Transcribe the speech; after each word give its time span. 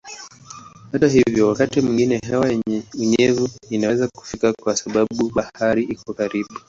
Hata 0.91 1.07
hivyo 1.07 1.47
wakati 1.47 1.81
mwingine 1.81 2.19
hewa 2.27 2.49
yenye 2.49 2.83
unyevu 2.93 3.49
inaweza 3.69 4.07
kufika 4.07 4.53
kwa 4.53 4.75
sababu 4.77 5.31
bahari 5.35 5.83
iko 5.83 6.13
karibu. 6.13 6.49